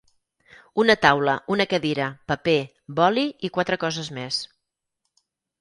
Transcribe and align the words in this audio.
Una 0.83 0.95
taula, 1.03 1.35
una 1.57 1.67
cadira, 1.75 2.07
paper, 2.33 2.57
boli 3.01 3.29
i 3.49 3.55
quatre 3.59 3.81
coses 3.85 4.11
més. 4.21 4.45